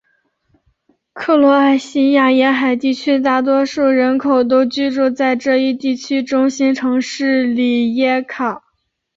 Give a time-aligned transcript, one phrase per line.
[1.13, 8.63] 克罗埃西亚沿海地区的大多数人口都居住在这一地区的中心城市里耶卡。